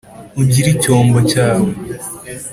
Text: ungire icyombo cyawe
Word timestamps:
ungire 0.39 0.69
icyombo 0.75 1.17
cyawe 1.31 1.69